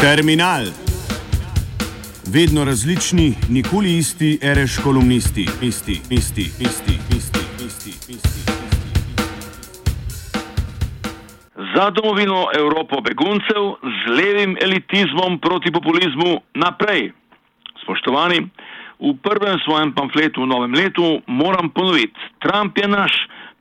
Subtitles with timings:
[0.00, 0.62] Terminal.
[2.34, 8.40] Vedno različni, nikoli isti, reš kolumnisti, isti, isti, isti, isti, isti, isti.
[11.74, 17.12] Za domovino Evropo beguncev z levim elitizmom proti populizmu naprej.
[17.82, 18.38] Spoštovani,
[19.00, 23.12] v prvem svojem pamfletu v novem letu moram ponoviti, Trump je naš,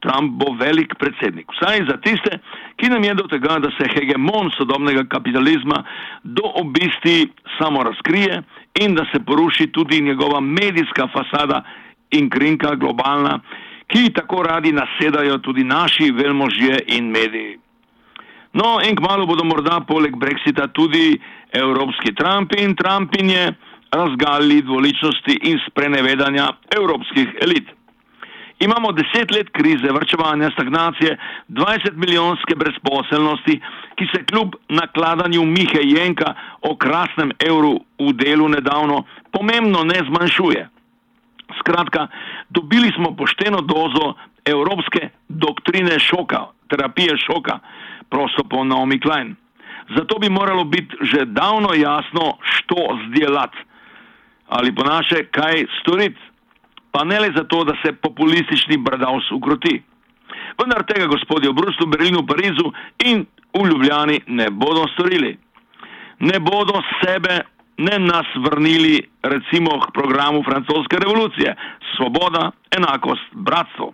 [0.07, 1.51] Trump bo velik predsednik.
[1.51, 2.39] Vsaj za tiste,
[2.79, 5.83] ki nam je do tega, da se hegemon sodobnega kapitalizma
[6.23, 7.27] do obisti
[7.59, 8.41] samo razkrije
[8.79, 11.63] in da se poruši tudi njegova medijska fasada
[12.11, 13.39] in krinka globalna,
[13.87, 17.57] ki tako radi nasedajo tudi naši velmožje in mediji.
[18.53, 21.19] No, in kmalo bodo morda poleg Brexita tudi
[21.51, 23.53] evropski Trump in Trumpinje
[23.91, 27.67] razgalili dvoličnosti in sprenevedanja evropskih elit.
[28.59, 31.17] Imamo deset let krize, vrčevanja, stagnacije,
[31.49, 33.61] 20 milijonske brezposelnosti,
[33.95, 40.69] ki se kljub nakladanju Mihe Jenka o krasnem evru v delu nedavno pomembno ne zmanjšuje.
[41.59, 42.07] Skratka,
[42.49, 44.13] dobili smo pošteno dozo
[44.45, 47.59] evropske doktrine šoka, terapije šoka,
[48.09, 49.35] prosto po Naomi Klein.
[49.95, 52.75] Zato bi moralo biti že davno jasno, što
[53.07, 53.57] zdelati
[54.47, 56.19] ali po naše, kaj storiti
[56.91, 59.81] pa ne le zato, da se populistični bradavs ukroti.
[60.57, 62.71] Vendar tega gospodje v Bruslu, Berlinu, Parizu
[63.05, 65.37] in v Ljubljani ne bodo storili.
[66.19, 67.41] Ne bodo sebe,
[67.77, 71.55] ne nas vrnili recimo k programu francoske revolucije.
[71.95, 73.93] Svoboda, enakost, bratstvo.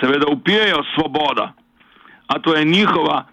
[0.00, 1.52] Seveda upijajo svoboda,
[2.26, 3.26] a to je njihova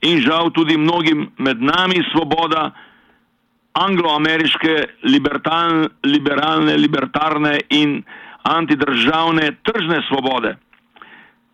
[0.00, 2.70] in žal tudi mnogim med nami svoboda,
[3.74, 4.74] angloameriške
[6.04, 8.02] liberalne, libertarne in
[8.42, 10.56] antidržavne tržne svobode.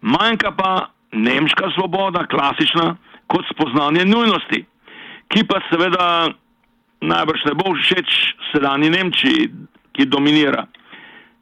[0.00, 2.96] Manjka pa nemška svoboda, klasična,
[3.26, 4.64] kot spoznanje nujnosti,
[5.28, 6.28] ki pa seveda
[7.00, 8.10] najbrž ne bo všeč
[8.50, 9.48] sedanji Nemčiji,
[9.96, 10.66] ki dominira,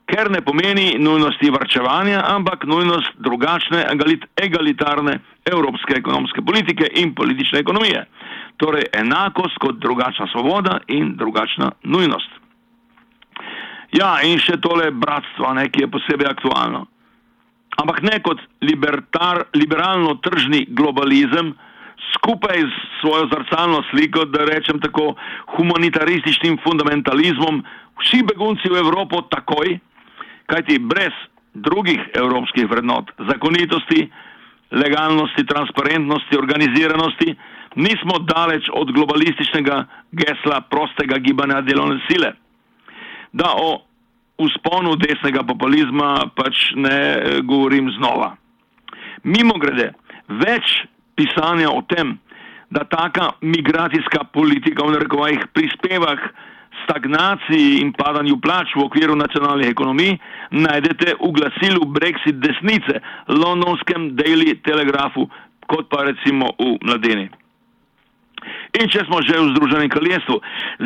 [0.09, 3.87] ker ne pomeni nujnosti vrčevanja, ampak nujnost drugačne,
[4.37, 8.07] egalitarne evropske ekonomske politike in politične ekonomije
[8.59, 12.31] torej enakost kot drugačna svoboda in drugačna nujnost.
[13.97, 16.85] Ja, in še tole bratstvo, ne, ki je posebej aktualno.
[17.79, 21.55] Ampak ne kot libertar, liberalno-tržni globalizem,
[22.17, 25.15] skupaj s svojo zrcalno sliko, da rečem tako,
[25.57, 27.63] humanitarističnim fundamentalizmom,
[28.03, 29.79] vsi begunci v Evropo takoj,
[30.51, 31.15] kajti brez
[31.55, 34.09] drugih evropskih vrednot, zakonitosti,
[34.71, 37.35] legalnosti, transparentnosti, organiziranosti,
[37.77, 42.33] nismo daleč od globalističnega gesla prostega gibanja delovne sile.
[43.33, 43.83] Da o
[44.39, 48.37] usponu desnega populizma pač ne eh, govorim znova.
[49.25, 49.93] Mimo grede,
[50.29, 50.85] več
[51.19, 52.15] pisanja o tem,
[52.71, 56.31] da taka migracijska politika v narekovajih prispeva k
[56.85, 60.15] stagnaciji in padanju plač v okviru nacionalnih ekonomij,
[60.55, 65.27] najdete v glasilu Brexit desnice, londonskem Daily Telegraphu,
[65.67, 67.29] kot pa recimo v Mladeni.
[68.81, 70.41] In če smo že v Združenem kraljestvu,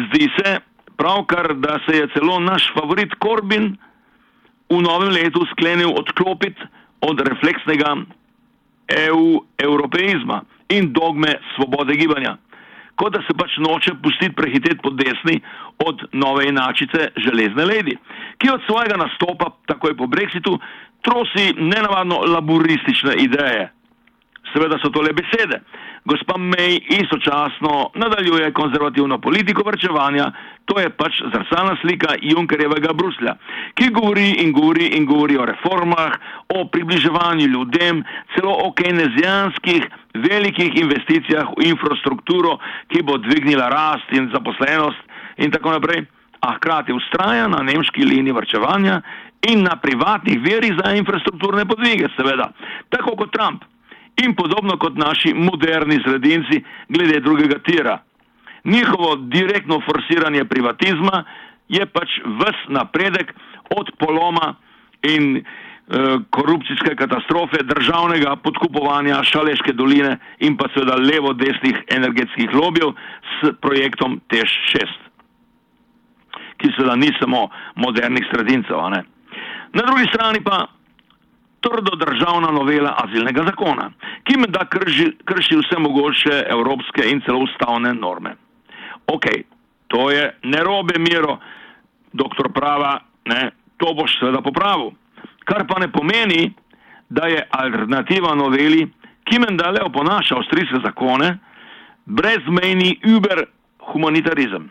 [0.08, 0.58] zdi se
[0.96, 3.76] pravkar, da se je celo naš favorit Korbin
[4.70, 6.62] v novem letu sklenil odklopiti
[7.02, 7.96] od refleksnega
[8.88, 12.36] EU-europeizma in dogme svobode gibanja.
[12.94, 15.40] Kot da se pač noče pustiti prehiteti po desni
[15.80, 17.96] od nove inačice železne ledi,
[18.38, 20.58] ki od svojega nastopa takoj po Brexitu
[21.02, 23.72] trosi nenavadno laburistične ideje.
[24.50, 25.62] Seveda so to le besede.
[26.04, 30.32] Gospa May istočasno nadaljuje konzervativno politiko vrčevanja,
[30.64, 33.36] to je pač zrcalna slika Junkerjevega Bruslja,
[33.78, 36.12] ki govori in govori in govori o reformah,
[36.48, 38.02] o približevanju ljudem,
[38.34, 42.58] celo o kenezijanskih velikih investicijah v infrastrukturo,
[42.90, 44.98] ki bo dvignila rast in zaposlenost
[45.38, 46.02] in tako naprej,
[46.42, 49.00] a hkrati ustraja na nemški liniji vrčevanja
[49.54, 52.50] in na privatnih verih za infrastrukturne podvige, seveda,
[52.90, 53.62] tako kot Trump
[54.16, 57.98] in podobno kot naši moderni sredinci glede drugega tira.
[58.64, 61.24] Njihovo direktno forsiranje privatizma
[61.68, 63.34] je pač ves napredek
[63.76, 64.54] od poloma
[65.02, 65.42] in e,
[66.30, 72.92] korupcijske katastrofe, državnega podkupovanja Šaleške doline in pa seveda levo-desnih energetskih lobijev
[73.40, 74.92] s projektom TEŠ-6,
[76.56, 78.78] ki seveda ni samo modernih sredincev.
[79.72, 80.66] Na drugi strani pa
[81.62, 83.90] trdo državna novela azilnega zakona,
[84.26, 88.34] ki med da krši, vse mogoče evropske in celo ustavne norme.
[89.06, 89.26] Ok,
[89.88, 91.38] to je nerobe miro,
[92.12, 94.92] doktor prava, ne, to boš seveda popravil.
[95.44, 96.52] Kar pa ne pomeni,
[97.08, 98.86] da je alternativa noveli,
[99.24, 101.36] ki med da le oponaša avstrijske zakone,
[102.04, 103.44] brezmejni Uber
[103.92, 104.70] humanitarizem.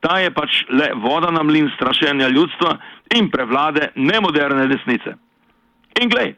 [0.00, 2.76] Ta je pač le voda na mlin strašenja ljudstva
[3.16, 5.16] in prevlade nemoderne desnice.
[6.02, 6.34] In glej,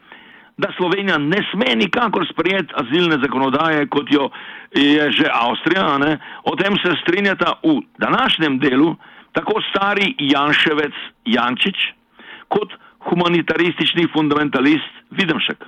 [0.59, 4.31] da Slovenija ne sme nikakor sprejeti azilne zakonodaje, kot jo
[4.75, 6.19] je že Avstrija, ne?
[6.45, 8.97] o tem se strinjata v današnjem delu
[9.33, 10.95] tako stari Janševec
[11.25, 11.79] Jančič
[12.49, 12.73] kot
[13.09, 15.65] humanitaristični fundamentalist Videmšek.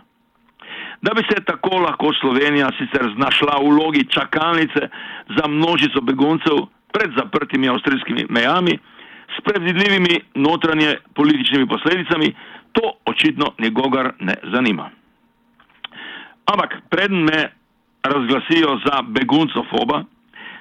[1.02, 4.88] Da bi se tako lahko Slovenija sicer znašla v vlogi čakalnice
[5.36, 8.78] za množico beguncev pred zaprtimi avstrijskimi mejami
[9.36, 12.34] s predvidljivimi notranje političnimi posledicami,
[13.20, 14.90] očitno njegogar ne zanima.
[16.46, 17.48] Ampak preden me
[18.02, 20.04] razglasijo za beguncofoba,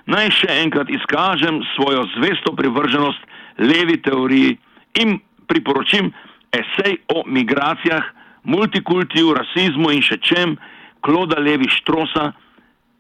[0.06, 3.20] naj še enkrat izkažem svojo zvesto privrženost
[3.58, 4.58] levi teoriji
[5.00, 6.12] in priporočim
[6.52, 8.04] esej o migracijah,
[8.44, 10.58] multikultiju, rasizmu in še čem,
[11.02, 12.34] Kloda Levi Štrosa,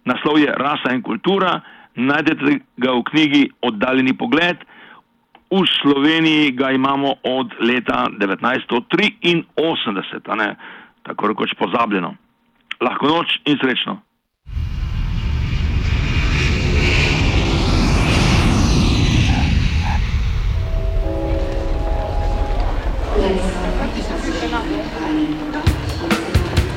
[0.05, 1.59] naslov je Rasa in kultura,
[1.95, 4.63] najdete ga v knjigi Oddaljeni pogled,
[5.51, 10.55] v Sloveniji ga imamo od leta 1983, ne,
[11.03, 12.15] tako rekoč pozabljeno.
[12.81, 14.01] Lahko noč in srečno.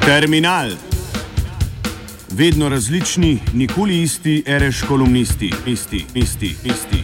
[0.01, 0.69] Terminal.
[2.37, 7.02] Vedno različni, nikoli isti, reš kolumnisti, isti, isti, isti, isti, isti,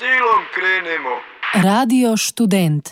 [0.00, 1.14] silom krenemo.
[1.62, 2.88] Radio študent.